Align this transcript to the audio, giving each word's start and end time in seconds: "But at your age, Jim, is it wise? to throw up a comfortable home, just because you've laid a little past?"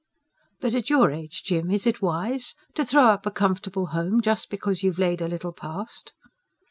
"But 0.61 0.73
at 0.73 0.89
your 0.89 1.11
age, 1.11 1.43
Jim, 1.43 1.69
is 1.69 1.85
it 1.85 2.01
wise? 2.01 2.55
to 2.73 2.83
throw 2.83 3.09
up 3.09 3.27
a 3.27 3.29
comfortable 3.29 3.85
home, 3.93 4.19
just 4.19 4.49
because 4.49 4.81
you've 4.81 4.97
laid 4.97 5.21
a 5.21 5.27
little 5.27 5.53
past?" 5.53 6.13